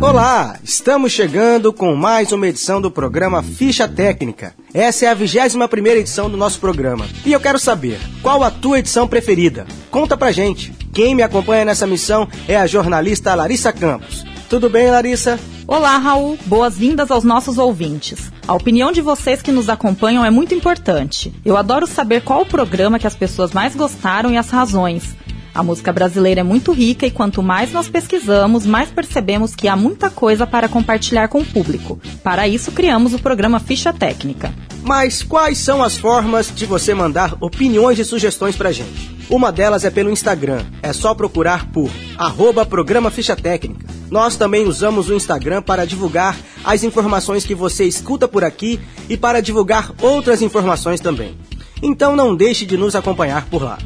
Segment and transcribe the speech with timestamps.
[0.00, 4.54] Olá, estamos chegando com mais uma edição do programa Ficha Técnica.
[4.72, 7.06] Essa é a 21 primeira edição do nosso programa.
[7.24, 9.66] E eu quero saber, qual a tua edição preferida?
[9.90, 10.72] Conta pra gente.
[10.92, 14.24] Quem me acompanha nessa missão é a jornalista Larissa Campos.
[14.48, 15.38] Tudo bem, Larissa?
[15.66, 16.38] Olá, Raul.
[16.46, 18.32] Boas-vindas aos nossos ouvintes.
[18.46, 21.32] A opinião de vocês que nos acompanham é muito importante.
[21.44, 25.14] Eu adoro saber qual o programa que as pessoas mais gostaram e as razões.
[25.58, 29.74] A música brasileira é muito rica e quanto mais nós pesquisamos, mais percebemos que há
[29.74, 31.98] muita coisa para compartilhar com o público.
[32.22, 34.54] Para isso, criamos o programa Ficha Técnica.
[34.84, 39.10] Mas quais são as formas de você mandar opiniões e sugestões pra gente?
[39.28, 40.64] Uma delas é pelo Instagram.
[40.80, 43.84] É só procurar por arroba programa Ficha Técnica.
[44.12, 49.16] Nós também usamos o Instagram para divulgar as informações que você escuta por aqui e
[49.16, 51.36] para divulgar outras informações também.
[51.82, 53.76] Então não deixe de nos acompanhar por lá.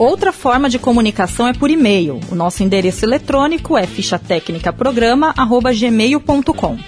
[0.00, 2.18] Outra forma de comunicação é por e-mail.
[2.32, 6.78] O nosso endereço eletrônico é fichatecnicaprograma@gmail.com.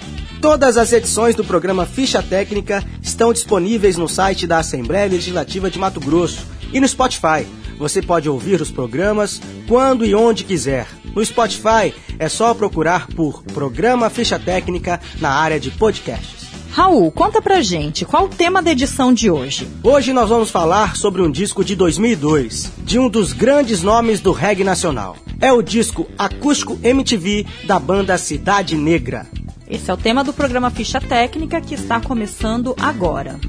[0.41, 5.77] Todas as edições do programa Ficha Técnica estão disponíveis no site da Assembleia Legislativa de
[5.77, 7.45] Mato Grosso e no Spotify.
[7.77, 10.87] Você pode ouvir os programas quando e onde quiser.
[11.15, 16.42] No Spotify é só procurar por Programa Ficha Técnica na área de podcasts.
[16.73, 19.67] Raul, conta pra gente, qual o tema da edição de hoje?
[19.83, 24.31] Hoje nós vamos falar sobre um disco de 2002, de um dos grandes nomes do
[24.31, 25.15] reggae nacional.
[25.39, 29.27] É o disco Acústico MTV da banda Cidade Negra.
[29.69, 33.39] Esse é o tema do programa Ficha Técnica que está começando agora.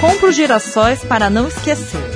[0.00, 2.11] Compro girassóis para não esquecer.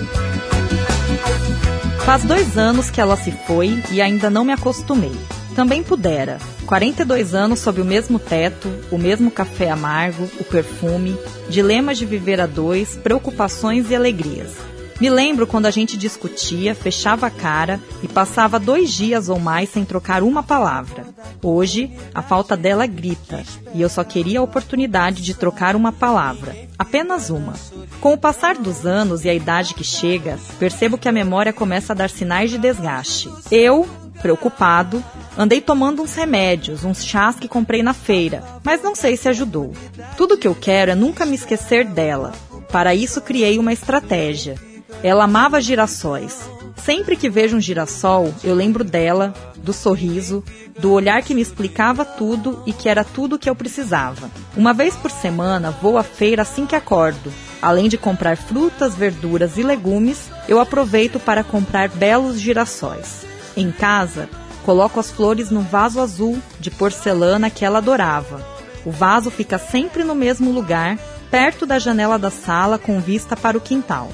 [2.07, 5.11] Faz dois anos que ela se foi e ainda não me acostumei.
[5.57, 6.39] Também pudera.
[6.65, 11.19] 42 anos sob o mesmo teto, o mesmo café amargo, o perfume,
[11.49, 14.53] dilemas de viver a dois, preocupações e alegrias.
[14.99, 19.69] Me lembro quando a gente discutia, fechava a cara e passava dois dias ou mais
[19.69, 21.05] sem trocar uma palavra.
[21.43, 26.57] Hoje, a falta dela grita e eu só queria a oportunidade de trocar uma palavra,
[26.79, 27.53] apenas uma.
[28.01, 31.93] Com o passar dos anos e a idade que chega, percebo que a memória começa
[31.93, 33.31] a dar sinais de desgaste.
[33.51, 33.87] Eu,
[34.23, 35.05] preocupado,
[35.37, 39.73] andei tomando uns remédios, uns chás que comprei na feira, mas não sei se ajudou.
[40.17, 42.33] Tudo que eu quero é nunca me esquecer dela.
[42.73, 44.57] Para isso criei uma estratégia.
[45.03, 46.49] Ela amava girassóis.
[46.77, 50.45] Sempre que vejo um girassol, eu lembro dela, do sorriso,
[50.79, 54.31] do olhar que me explicava tudo e que era tudo o que eu precisava.
[54.57, 59.57] Uma vez por semana vou à feira assim que acordo, Além de comprar frutas, verduras
[59.57, 63.27] e legumes, eu aproveito para comprar belos girassóis.
[63.57, 64.29] Em casa,
[64.65, 68.45] coloco as flores no vaso azul de porcelana que ela adorava.
[68.85, 70.99] O vaso fica sempre no mesmo lugar,
[71.31, 74.11] perto da janela da sala com vista para o quintal.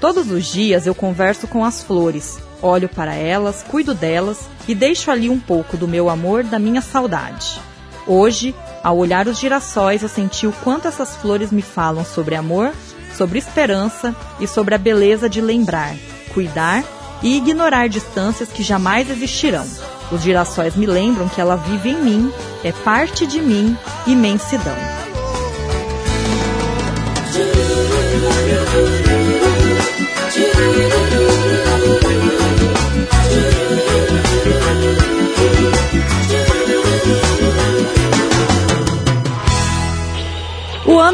[0.00, 4.38] Todos os dias eu converso com as flores, olho para elas, cuido delas
[4.68, 7.60] e deixo ali um pouco do meu amor, da minha saudade.
[8.06, 12.72] Hoje, ao olhar os girassóis, eu senti o quanto essas flores me falam sobre amor,
[13.16, 15.96] sobre esperança e sobre a beleza de lembrar,
[16.32, 16.84] cuidar
[17.20, 19.66] e ignorar distâncias que jamais existirão.
[20.12, 22.32] Os girassóis me lembram que ela vive em mim,
[22.62, 23.76] é parte de mim,
[24.06, 25.07] imensidão.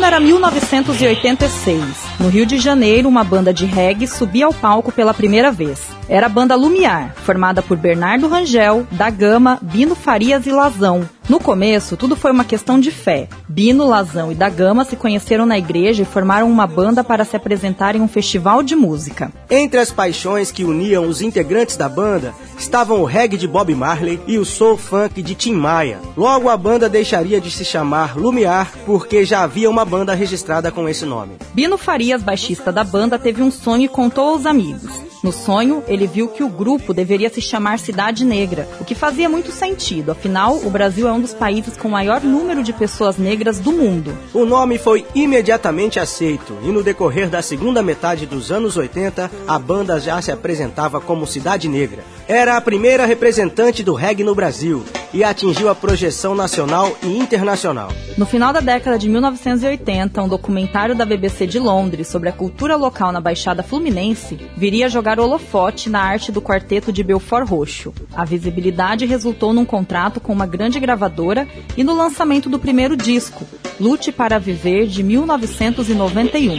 [0.05, 2.14] Ano era 1986.
[2.25, 5.79] No Rio de Janeiro, uma banda de reggae subia ao palco pela primeira vez.
[6.09, 11.07] Era a banda Lumiar, formada por Bernardo Rangel, Da Gama, Bino Farias e Lazão.
[11.27, 13.29] No começo, tudo foi uma questão de fé.
[13.49, 17.35] Bino, Lazão e Da Gama se conheceram na igreja e formaram uma banda para se
[17.35, 19.33] apresentar em um festival de música.
[19.51, 24.21] Entre as paixões que uniam os integrantes da banda estavam o reggae de Bob Marley
[24.27, 25.99] e o soul funk de Tim Maia.
[26.15, 30.87] Logo, a banda deixaria de se chamar Lumiar porque já havia uma banda registrada com
[30.87, 31.37] esse nome.
[31.55, 35.14] Bino Farias, baixista da banda, teve um sonho e contou aos amigos.
[35.25, 39.27] No sonho, ele viu que o grupo deveria se chamar Cidade Negra, o que fazia
[39.27, 43.59] muito sentido, afinal, o Brasil é um dos países com maior número de pessoas negras
[43.59, 44.15] do mundo.
[44.35, 49.59] O nome foi imediatamente aceito e no decorrer da segunda metade dos anos 80, a
[49.59, 52.05] banda já se apresentava como Cidade Negra.
[52.29, 54.85] Era a primeira representante do reggae no Brasil
[55.15, 57.89] e atingiu a projeção nacional e internacional.
[58.19, 62.77] No final da década de 1980, um documentário da BBC de Londres sobre a cultura
[62.77, 67.93] local na Baixada Fluminense viria jogar holofote na arte do quarteto de Belfort Roxo.
[68.15, 71.47] A visibilidade resultou num contrato com uma grande gravadora
[71.77, 73.47] e no lançamento do primeiro disco,
[73.81, 76.59] Lute para Viver, de 1991.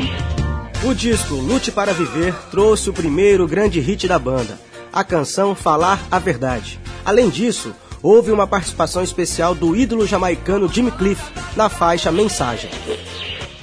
[0.84, 4.60] O disco Lute para Viver trouxe o primeiro grande hit da banda,
[4.94, 6.80] a canção Falar a Verdade.
[7.04, 7.74] Além disso,
[8.04, 11.24] houve uma participação especial do ídolo jamaicano Jimmy Cliff
[11.56, 12.70] na faixa Mensagem.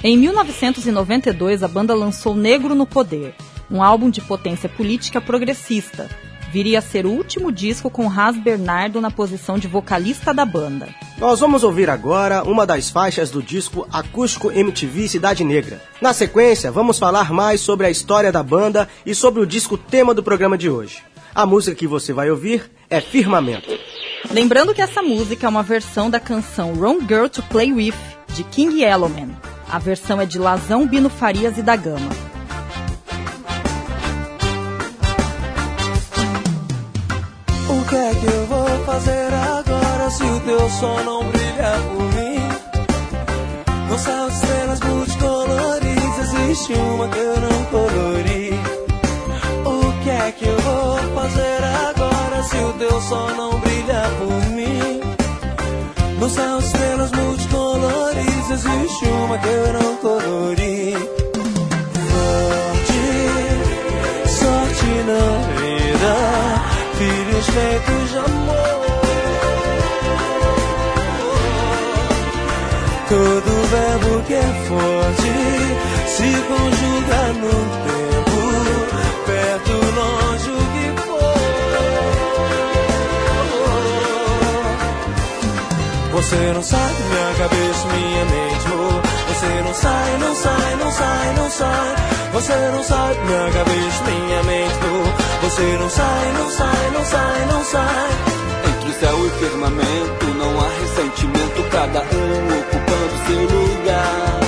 [0.03, 3.33] Em 1992, a banda lançou Negro no Poder,
[3.69, 6.09] um álbum de potência política progressista.
[6.51, 10.87] Viria a ser o último disco com Ras Bernardo na posição de vocalista da banda.
[11.17, 15.81] Nós vamos ouvir agora uma das faixas do disco acústico MTV Cidade Negra.
[15.99, 20.13] Na sequência, vamos falar mais sobre a história da banda e sobre o disco tema
[20.13, 21.01] do programa de hoje.
[21.33, 23.69] A música que você vai ouvir é Firmamento.
[24.29, 27.95] Lembrando que essa música é uma versão da canção Wrong Girl to Play With,
[28.35, 29.35] de King Yellowman.
[29.67, 32.32] A versão é de Lazão Bino Farias e da Gama.
[38.93, 42.39] Fazer agora se o teu sol não brilha por mim?
[43.89, 48.49] No céu de estrelas multicoloridas existe uma que eu não colori.
[49.65, 51.59] O que é que eu vou fazer
[51.89, 55.01] agora se o teu sol não brilha por mim?
[56.19, 60.93] No céu de estrelas multicoloridas existe uma que eu não colori.
[62.13, 63.01] Sorte,
[64.39, 65.23] sorte na
[65.57, 66.13] vida,
[66.99, 68.62] filhos feitos de amor.
[73.13, 75.33] Todo verbo que é forte
[76.07, 78.39] se conjuga num tempo,
[79.27, 81.37] perto, longe, o que for.
[86.11, 88.67] Você não da minha cabeça, minha mente.
[89.27, 91.95] Você não sai, não sai, não sai, não sai.
[92.33, 94.73] Você não da minha cabeça, minha mente.
[95.43, 98.32] Você não sai, não sai, não sai, não sai.
[99.03, 104.39] Céu e firmamento não há ressentimento, cada um ocupando seu lugar.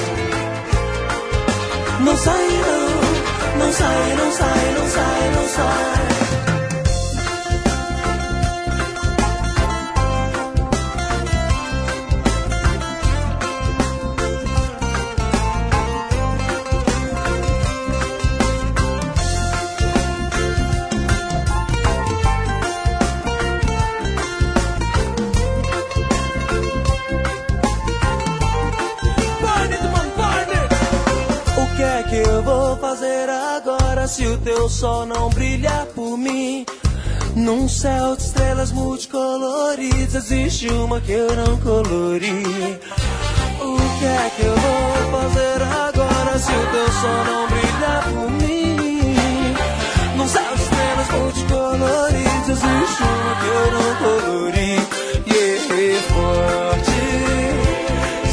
[1.99, 6.24] Não sai, não, não sai, não sai, não sai, não sai.
[34.07, 36.65] Se o teu sol não brilha por mim?
[37.35, 42.43] Num céu de estrelas multicoloridas existe uma que eu não colori.
[43.61, 48.31] O que é que eu vou fazer agora se o teu sol não brilha por
[48.31, 49.55] mim?
[50.17, 54.75] Num céu de estrelas multicoloridas existe uma que eu não colori.
[55.27, 56.99] Yeah, forte,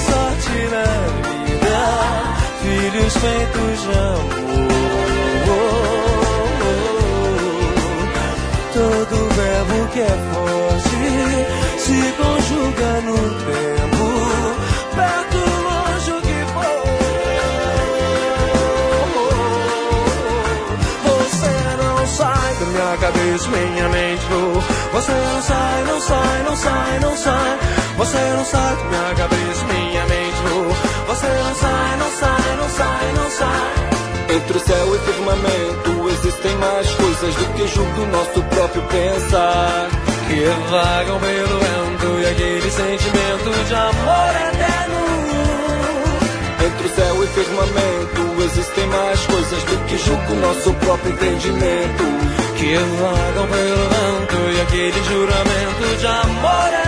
[0.07, 0.87] sorte na
[1.27, 1.81] vida,
[2.63, 4.72] filhos feitos de amor.
[9.93, 14.05] Que é forte se conjuga no tempo,
[14.95, 16.85] perto, longe, o que for.
[21.05, 24.23] Você não sai da minha cabeça, minha mente.
[24.93, 27.59] Você não sai, não sai, não sai, não sai.
[27.99, 30.43] Você não sai da minha cabeça, minha mente.
[31.07, 34.37] Você não sai, não sai, não sai, não sai.
[34.37, 36.89] Entre o céu e o firmamento existem mais
[37.23, 39.89] coisas do que julga o nosso próprio pensar.
[40.27, 45.03] Que vagam pelo vento e aquele sentimento de amor eterno.
[46.67, 52.05] Entre o céu e firmamento existem mais coisas do que julga o nosso próprio entendimento.
[52.57, 56.82] Que vagam pelo vento e aquele juramento de amor eterno.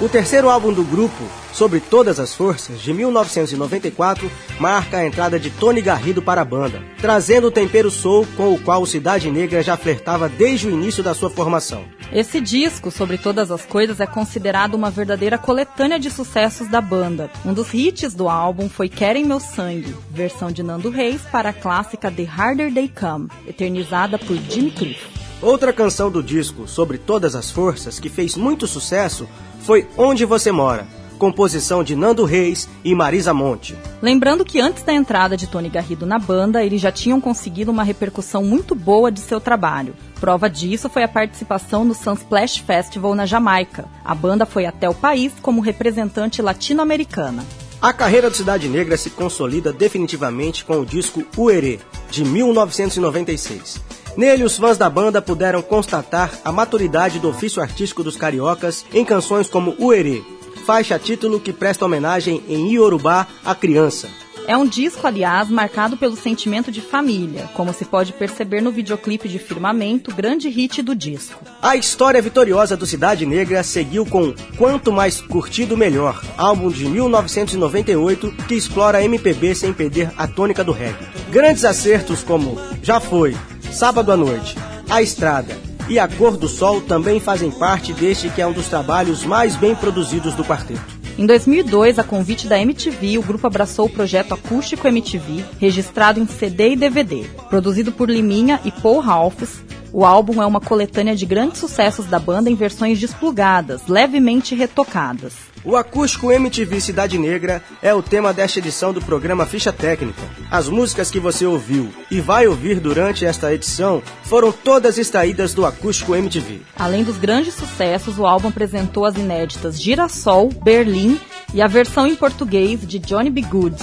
[0.00, 5.50] O terceiro álbum do grupo, Sobre Todas as Forças, de 1994, marca a entrada de
[5.50, 9.76] Tony Garrido para a banda, trazendo o tempero soul com o qual Cidade Negra já
[9.76, 11.84] flertava desde o início da sua formação.
[12.10, 17.30] Esse disco, sobre todas as coisas, é considerado uma verdadeira coletânea de sucessos da banda.
[17.44, 21.52] Um dos hits do álbum foi Querem Meu Sangue, versão de Nando Reis para a
[21.52, 25.19] clássica The Harder They Come, eternizada por Jimmy Cliff.
[25.42, 29.26] Outra canção do disco, Sobre Todas as Forças, que fez muito sucesso,
[29.62, 30.86] foi Onde Você Mora,
[31.18, 33.74] composição de Nando Reis e Marisa Monte.
[34.02, 37.82] Lembrando que antes da entrada de Tony Garrido na banda, eles já tinham conseguido uma
[37.82, 39.94] repercussão muito boa de seu trabalho.
[40.20, 43.86] Prova disso foi a participação no Sunsplash Festival na Jamaica.
[44.04, 47.46] A banda foi até o país como representante latino-americana.
[47.80, 51.80] A carreira do Cidade Negra se consolida definitivamente com o disco Uerê,
[52.10, 53.99] de 1996.
[54.16, 59.04] Nele, os fãs da banda puderam constatar a maturidade do ofício artístico dos cariocas em
[59.04, 60.22] canções como Uerê,
[60.66, 64.08] faixa título que presta homenagem em Iorubá à criança.
[64.46, 69.28] É um disco, aliás, marcado pelo sentimento de família, como se pode perceber no videoclipe
[69.28, 71.40] de Firmamento, grande hit do disco.
[71.62, 78.32] A história vitoriosa do Cidade Negra seguiu com Quanto Mais Curtido Melhor, álbum de 1998
[78.48, 81.06] que explora a MPB sem perder a tônica do reggae.
[81.30, 83.36] Grandes acertos como Já Foi,
[83.72, 84.56] Sábado à Noite,
[84.88, 85.56] A Estrada
[85.88, 89.54] e A Cor do Sol também fazem parte deste que é um dos trabalhos mais
[89.54, 91.00] bem produzidos do quarteto.
[91.16, 96.26] Em 2002, a convite da MTV, o grupo abraçou o projeto Acústico MTV, registrado em
[96.26, 97.24] CD e DVD.
[97.48, 99.62] Produzido por Liminha e Paul Ralphs,
[99.92, 105.49] o álbum é uma coletânea de grandes sucessos da banda em versões desplugadas, levemente retocadas.
[105.62, 110.22] O acústico MTV Cidade Negra é o tema desta edição do programa Ficha Técnica.
[110.50, 115.66] As músicas que você ouviu e vai ouvir durante esta edição foram todas extraídas do
[115.66, 116.62] acústico MTV.
[116.78, 121.20] Além dos grandes sucessos, o álbum apresentou as inéditas Girassol, Berlim
[121.52, 123.42] e a versão em português de Johnny B.
[123.42, 123.76] Good,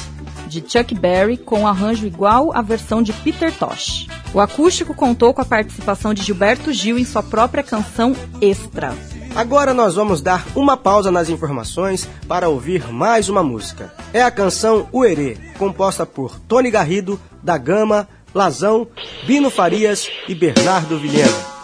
[0.47, 4.07] de Chuck Berry, com um arranjo igual à versão de Peter Tosh.
[4.33, 8.95] O acústico contou com a participação de Gilberto Gil em sua própria canção Extra.
[9.37, 13.93] Agora nós vamos dar uma pausa nas informações para ouvir mais uma música.
[14.11, 18.87] É a canção Uerê, composta por Tony Garrido, da Gama, Lazão,
[19.27, 21.56] Bino Farias e Bernardo Vilhena.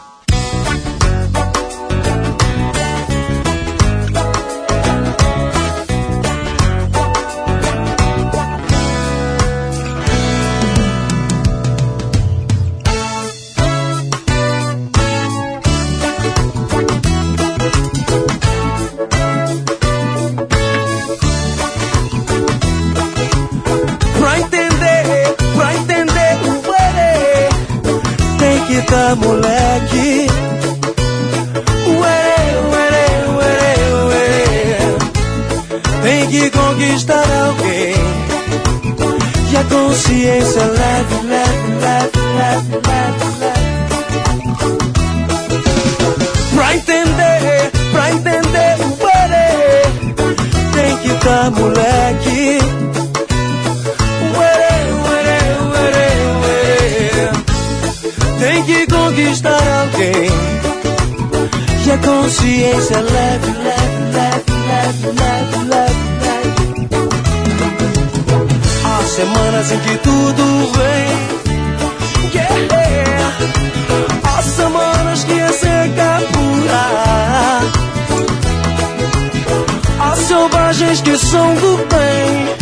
[62.24, 66.54] Consciência leve, leve, leve, leve, leve, leve, leve.
[68.86, 71.08] Há semanas em que tudo vem.
[72.34, 72.64] Yeah.
[74.24, 76.84] Há semanas que é seca pura.
[80.00, 82.54] Há selvagens que são do bem.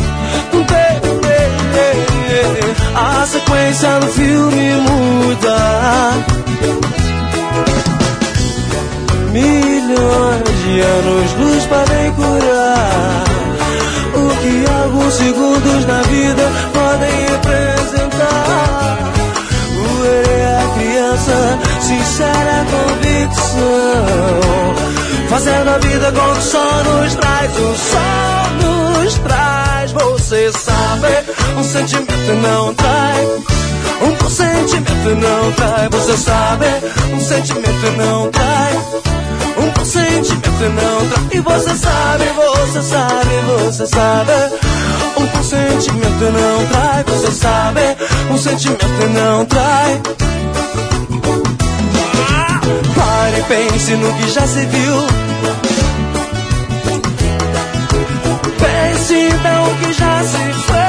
[2.96, 6.22] A sequência do filme muda.
[9.32, 13.24] Milhões de anos luz podem curar
[14.14, 18.98] o que alguns segundos na vida podem representar.
[19.78, 23.66] O é a criança, sincera convicção,
[25.30, 29.92] fazendo a vida com o sol nos traz, o sol nos traz.
[29.94, 31.08] Você sabe,
[31.58, 33.41] um sentimento não trai.
[35.02, 36.66] Sentimento não trai, você sabe,
[37.12, 38.74] um sentimento não trai.
[39.58, 41.28] Um sentimento não trai.
[41.32, 43.30] E você sabe, você sabe,
[43.66, 44.32] você sabe.
[45.18, 47.04] Um sentimento não trai.
[47.04, 47.82] Você sabe,
[48.30, 50.02] um sentimento não trai.
[52.96, 55.08] Pare e pense no que já se viu.
[58.60, 60.81] Pense então que já se fez.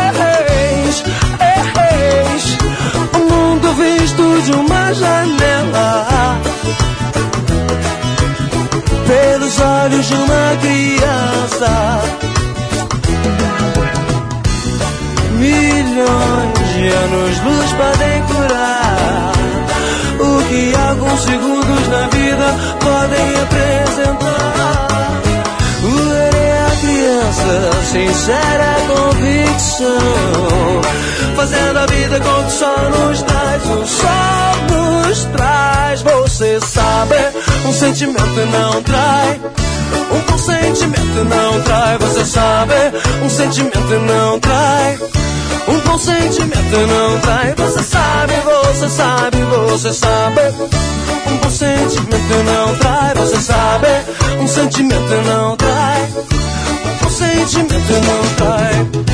[4.45, 6.41] De uma janela
[9.07, 12.01] pelos olhos de uma criança.
[15.39, 19.33] Milhões de anos luz podem curar
[20.21, 24.89] o que alguns segundos na vida podem representar.
[25.85, 27.55] O é a criança,
[27.93, 30.81] sincera convicção,
[31.37, 34.22] fazendo a vida com que sol nos traz, o sol
[35.13, 36.03] nos traz.
[36.03, 37.15] Você sabe
[37.67, 39.41] um sentimento não trai.
[40.11, 42.75] Um bom sentimento não trai, você sabe.
[43.23, 44.99] Um sentimento não trai.
[45.69, 48.33] Um bom sentimento não trai, você sabe,
[48.67, 49.37] você sabe,
[49.71, 50.41] você sabe.
[51.31, 53.89] Um bom sentimento não trai, você sabe.
[54.41, 56.09] Um sentimento não trai.
[56.85, 59.12] Um bom sentimento não trai.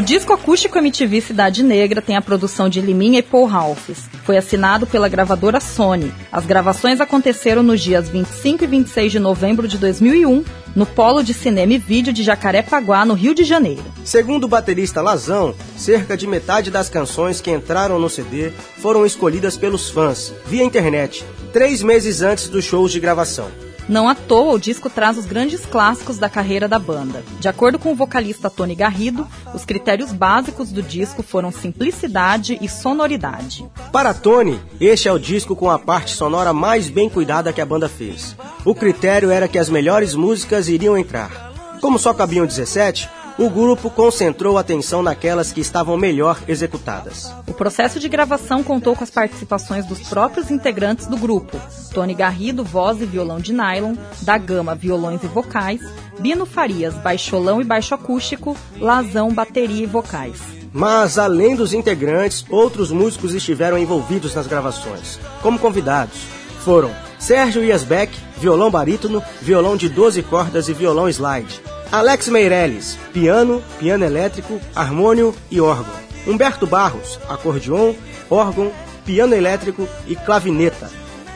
[0.00, 4.08] O disco acústico MTV Cidade Negra tem a produção de Liminha e Paul Ralphs.
[4.24, 6.10] Foi assinado pela gravadora Sony.
[6.32, 10.42] As gravações aconteceram nos dias 25 e 26 de novembro de 2001,
[10.74, 13.84] no Polo de Cinema e Vídeo de Jacarepaguá, no Rio de Janeiro.
[14.02, 19.58] Segundo o baterista Lazão, cerca de metade das canções que entraram no CD foram escolhidas
[19.58, 23.50] pelos fãs, via internet, três meses antes dos shows de gravação.
[23.88, 27.22] Não à toa, o disco traz os grandes clássicos da carreira da banda.
[27.38, 32.68] De acordo com o vocalista Tony Garrido, os critérios básicos do disco foram simplicidade e
[32.68, 33.66] sonoridade.
[33.92, 37.66] Para Tony, este é o disco com a parte sonora mais bem cuidada que a
[37.66, 38.36] banda fez.
[38.64, 41.50] O critério era que as melhores músicas iriam entrar.
[41.80, 43.08] Como só cabiam 17,
[43.40, 47.32] o grupo concentrou atenção naquelas que estavam melhor executadas.
[47.46, 51.58] O processo de gravação contou com as participações dos próprios integrantes do grupo:
[51.94, 55.80] Tony Garrido, voz e violão de nylon, da Gama, violões e vocais,
[56.18, 60.38] Bino Farias, baixolão e baixo acústico, Lazão, bateria e vocais.
[60.70, 66.20] Mas, além dos integrantes, outros músicos estiveram envolvidos nas gravações, como convidados.
[66.62, 71.62] Foram Sérgio Iasbeck, violão barítono, violão de 12 cordas e violão slide.
[71.92, 75.92] Alex Meirelles, piano, piano elétrico, harmônio e órgão.
[76.24, 77.94] Humberto Barros, acordeon,
[78.30, 78.70] órgão,
[79.04, 80.88] piano elétrico e clavineta.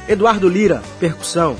[0.08, 1.56] Eduardo Lira, percussão.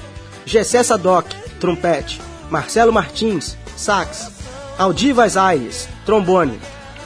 [0.46, 1.26] Gessé Sadoc,
[1.58, 2.20] trompete.
[2.48, 4.30] Marcelo Martins, sax.
[4.78, 6.60] Aldivas Aires, trombone.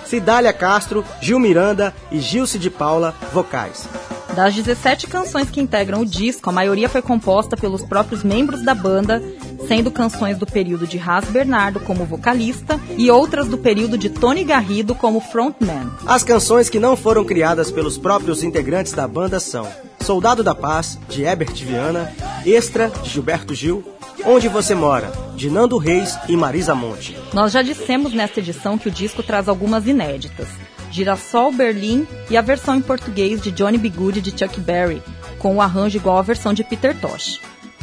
[0.04, 3.88] Cidália Castro, Gil Miranda e Gilce de Paula, vocais.
[4.35, 8.75] Das 17 canções que integram o disco, a maioria foi composta pelos próprios membros da
[8.75, 9.23] banda,
[9.68, 14.42] sendo canções do período de Ras Bernardo como vocalista e outras do período de Tony
[14.42, 15.92] Garrido como frontman.
[16.07, 19.68] As canções que não foram criadas pelos próprios integrantes da banda são
[20.00, 22.11] Soldado da Paz, de Herbert Viana,
[22.46, 23.85] Extra, de Gilberto Gil,
[24.24, 27.14] Onde Você Mora, de Nando Reis e Marisa Monte.
[27.35, 30.48] Nós já dissemos nesta edição que o disco traz algumas inéditas.
[30.90, 33.90] Girassol Berlim e a versão em português de Johnny B.
[33.90, 35.02] Good de Chuck Berry,
[35.38, 37.38] com o arranjo igual à versão de Peter Tosh.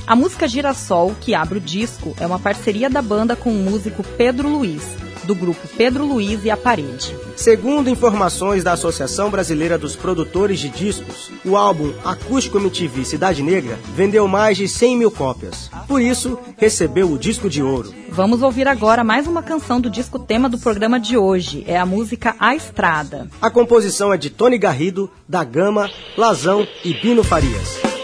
[0.07, 4.03] A música Girassol, que abre o disco, é uma parceria da banda com o músico
[4.03, 4.83] Pedro Luiz,
[5.23, 7.15] do grupo Pedro Luiz e a Parede.
[7.35, 13.79] Segundo informações da Associação Brasileira dos Produtores de Discos, o álbum Acústico MTV Cidade Negra
[13.95, 15.71] vendeu mais de 100 mil cópias.
[15.87, 17.91] Por isso, recebeu o disco de ouro.
[18.09, 21.63] Vamos ouvir agora mais uma canção do disco tema do programa de hoje.
[21.65, 23.27] É a música A Estrada.
[23.41, 27.94] A composição é de Tony Garrido, da Gama, Lazão e Bino Farias.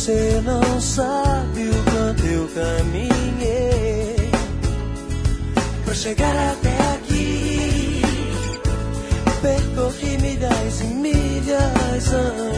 [0.00, 4.16] Você não sabe o quanto eu caminhei
[5.84, 8.00] pra chegar até aqui.
[9.42, 12.49] Percorri milhas e milhas antes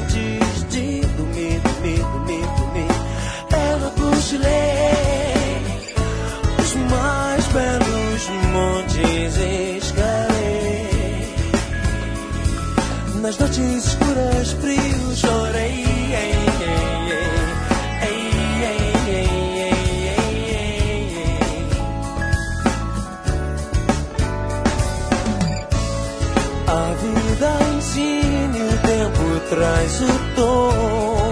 [29.54, 31.30] traz o tom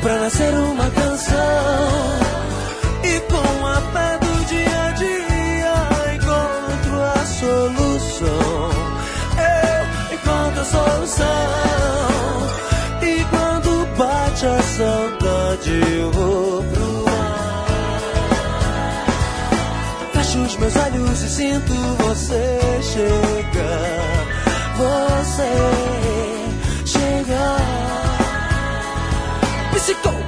[0.00, 1.34] pra nascer uma canção.
[3.02, 5.74] E com a fé do dia a dia
[6.14, 8.70] encontro a solução.
[9.58, 11.26] Eu encontro a solução.
[13.02, 18.00] E quando bate a saudade, eu vou pro ar.
[20.12, 24.20] Fecho os meus olhos e sinto você chegar.
[24.76, 26.39] você
[27.30, 27.60] chegar.
[29.72, 30.19] Psicou,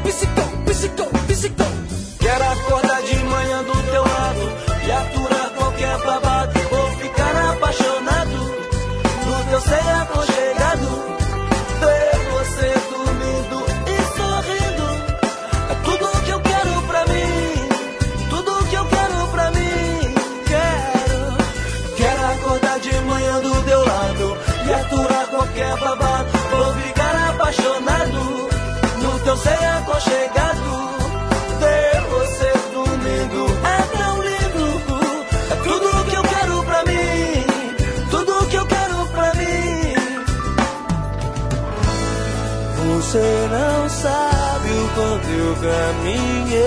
[44.95, 46.63] quanto eu caminhei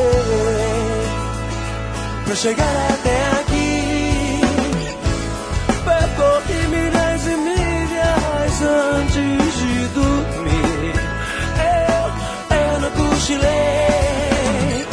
[2.25, 4.41] pra chegar até aqui.
[5.85, 10.93] Percorri milhas e milhas antes de dormir.
[11.89, 12.05] Eu,
[12.57, 14.87] eu não cochilei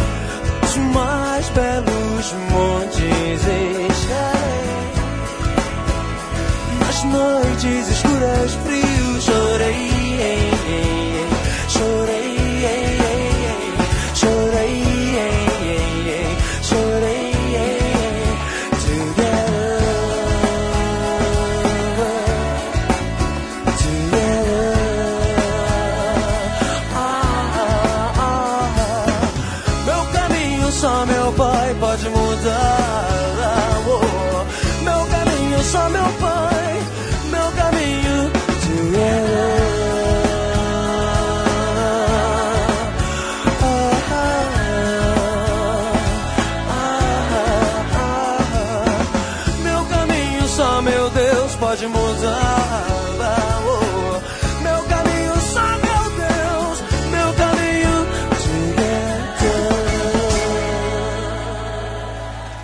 [0.62, 3.42] os mais belos montes
[3.90, 4.92] escalei.
[6.80, 9.02] Nas noites escuras, frios.
[9.24, 11.01] Chorei,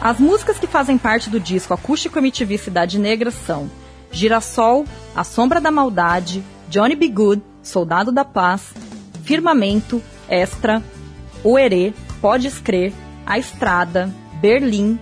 [0.09, 3.71] As músicas que fazem parte do disco Acústico MTV Cidade Negra são
[4.11, 7.09] Girassol, A Sombra da Maldade, Johnny B.
[7.09, 8.73] Good, Soldado da Paz,
[9.25, 10.83] Firmamento, Extra,
[11.45, 11.93] Oerê,
[12.23, 12.95] Podes Crer,
[13.27, 14.99] A Estrada, Berlim,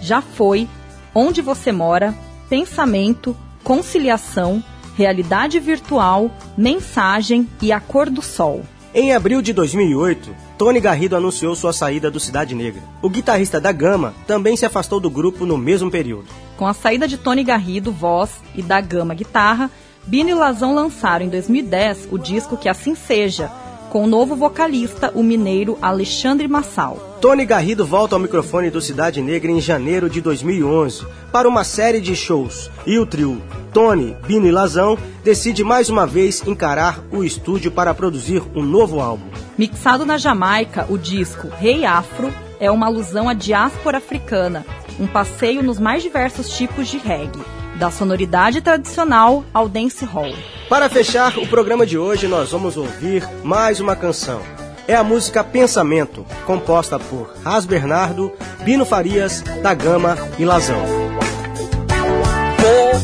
[0.00, 0.66] Já Foi,
[1.14, 2.14] Onde Você Mora,
[2.48, 4.64] Pensamento, Conciliação,
[4.96, 8.64] Realidade Virtual, Mensagem e A Cor do Sol.
[8.94, 12.82] Em abril de 2008, Tony Garrido anunciou sua saída do Cidade Negra.
[13.02, 16.28] O guitarrista da Gama também se afastou do grupo no mesmo período.
[16.56, 19.70] Com a saída de Tony Garrido, voz, e da Gama Guitarra,
[20.06, 23.50] Bino e Lazão lançaram em 2010 o disco Que Assim Seja,
[23.90, 27.18] com o novo vocalista, o mineiro Alexandre Massal.
[27.20, 32.00] Tony Garrido volta ao microfone do Cidade Negra em janeiro de 2011 para uma série
[32.00, 37.22] de shows e o trio Tony, Bino e Lazão decide mais uma vez encarar o
[37.22, 39.26] estúdio para produzir um novo álbum.
[39.58, 44.64] Mixado na Jamaica, o disco Rei Afro é uma alusão à diáspora africana,
[44.98, 47.38] um passeio nos mais diversos tipos de reggae,
[47.76, 50.32] da sonoridade tradicional ao dance hall.
[50.68, 54.40] Para fechar o programa de hoje, nós vamos ouvir mais uma canção.
[54.88, 60.82] É a música Pensamento, composta por Ras Bernardo, Bino Farias, da Gama e Lazão.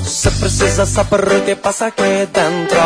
[0.02, 2.76] Você precisa saber o que passa aqui dentro.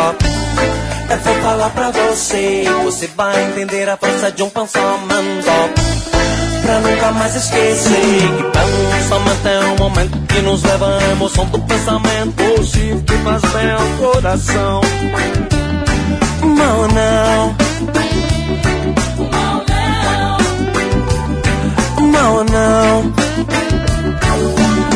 [1.09, 5.96] Eu vou falar pra você, você vai entender a força de um pensamento.
[6.67, 7.95] Pra nunca mais esquecer
[8.35, 13.41] que pensamento é um momento que nos leva à emoção do pensamento positivo que faz
[13.41, 14.81] bem ao coração.
[16.41, 17.55] Não, não.
[22.11, 23.13] Não, não.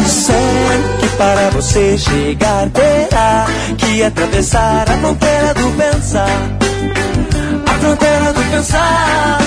[0.10, 3.46] Sei que para você chegar terá
[3.78, 6.42] que atravessar a fronteira do pensar.
[7.66, 9.42] A fronteira do pensar.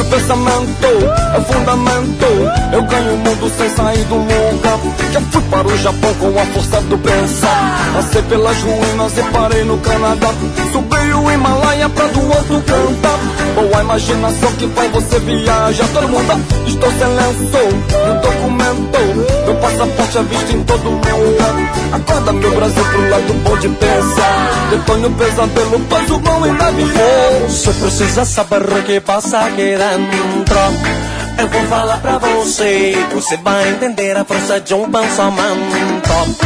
[0.00, 0.86] O pensamento
[1.34, 2.26] é o fundamento.
[2.72, 4.78] Eu ganho o mundo sem sair do lugar.
[5.12, 7.92] Já fui para o Japão com a força do pensar.
[7.94, 10.28] Passei pelas ruínas e parei no Canadá.
[10.72, 13.18] Subi o Himalaia pra do outro cantar.
[13.54, 15.88] Boa imaginação que faz você viajar.
[15.92, 17.90] Todo mundo estou sem lenço.
[18.06, 21.80] No documento, meu passaporte é visto em todo lugar.
[21.92, 24.70] Acorda meu Brasil pro lado bom de pensar.
[24.70, 27.48] Depois no pesadelo, faz o bom e na viver.
[27.48, 34.16] Você precisa saber o que passa aqui Eu vou falar pra você, você vai entender
[34.16, 36.36] a força de um pensamento.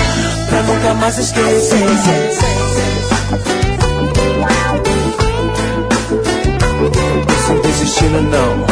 [0.48, 1.78] Pra nunca mais esquecer.
[7.46, 8.64] Sem desistir, não.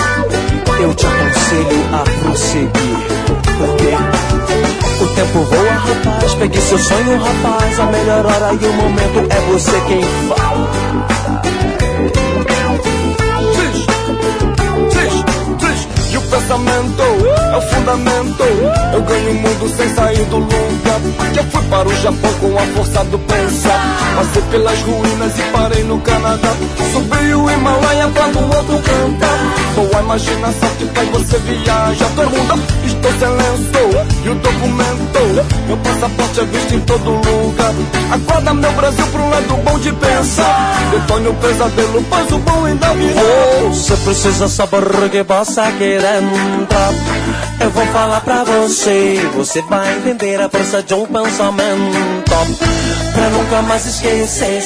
[0.80, 2.72] Eu te aconselho a prosseguir.
[3.58, 6.22] Porque o tempo voa, rapaz.
[6.22, 6.34] paz.
[6.36, 7.78] Pegue seu sonho, rapaz.
[7.78, 11.21] A melhor hora e o momento é você quem fala.
[14.82, 15.31] O
[16.32, 17.02] pensamento
[17.52, 18.42] é o fundamento.
[18.94, 21.00] Eu ganho o mundo sem sair do lugar.
[21.32, 23.98] Que eu fui para o Japão com a força do pensar.
[24.16, 26.48] Passei pelas ruínas e parei no Canadá.
[26.92, 29.28] Subi o Himalaia quando o outro canta.
[29.74, 32.08] Boa imaginação que faz você viajar.
[32.12, 33.72] Mundo, estou sem lenço.
[34.24, 37.74] E o documento, meu passaporte é visto em todo lugar.
[38.12, 40.90] Acorda meu Brasil pro lado bom de pensar.
[40.92, 43.22] Detone o pesadelo, pois o bom ainda virá.
[43.68, 46.21] Você precisa saber o que você quer
[47.60, 49.20] Eu vou falar pra você.
[49.36, 52.22] Você vai entender a força de um pensamento.
[53.12, 54.62] Pra nunca mais esquecer.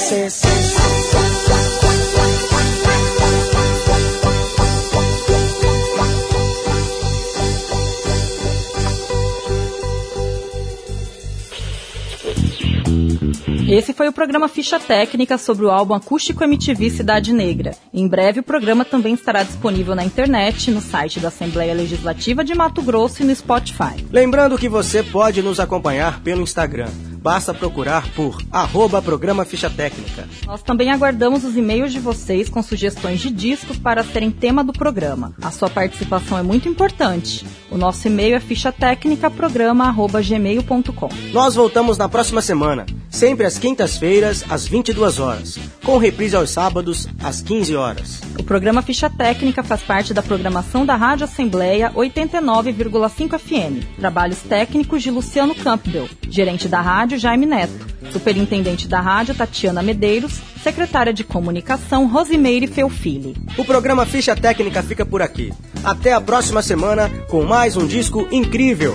[13.76, 17.72] Esse foi o programa Ficha Técnica sobre o álbum Acústico MTV Cidade Negra.
[17.92, 22.54] Em breve, o programa também estará disponível na internet, no site da Assembleia Legislativa de
[22.54, 24.02] Mato Grosso e no Spotify.
[24.10, 26.88] Lembrando que você pode nos acompanhar pelo Instagram.
[27.18, 30.26] Basta procurar por arroba programa Ficha Técnica.
[30.46, 34.72] Nós também aguardamos os e-mails de vocês com sugestões de discos para serem tema do
[34.72, 35.34] programa.
[35.42, 37.44] A sua participação é muito importante.
[37.76, 45.20] O nosso e-mail é fichatecnicaprograma.gmail.com Nós voltamos na próxima semana, sempre às quintas-feiras, às 22
[45.20, 48.22] horas, com reprise aos sábados, às 15 horas.
[48.38, 53.84] O programa Ficha Técnica faz parte da programação da Rádio Assembleia 89,5 FM.
[53.98, 60.40] Trabalhos técnicos de Luciano Campbell, gerente da rádio Jaime Neto, superintendente da rádio Tatiana Medeiros,
[60.62, 63.36] secretária de comunicação Rosimeire Feufili.
[63.56, 65.52] O programa Ficha Técnica fica por aqui.
[65.84, 68.94] Até a próxima semana com mais um disco incrível.